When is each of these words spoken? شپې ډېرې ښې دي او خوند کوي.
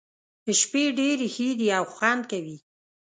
شپې 0.59 0.83
ډېرې 0.99 1.27
ښې 1.35 1.47
دي 1.59 1.67
او 1.77 1.85
خوند 1.93 2.21
کوي. 2.31 2.57